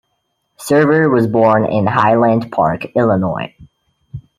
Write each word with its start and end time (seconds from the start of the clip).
Server 0.57 1.11
was 1.11 1.27
born 1.27 1.63
in 1.63 1.85
Highland 1.85 2.51
Park, 2.51 2.87
Illinois. 2.95 3.53